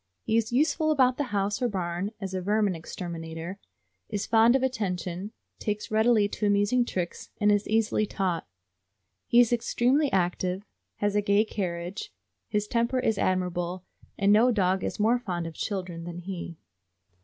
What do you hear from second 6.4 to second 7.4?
amusing tricks,